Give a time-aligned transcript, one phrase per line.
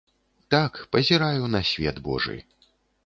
[0.53, 2.37] Так, пазіраю на свет божы.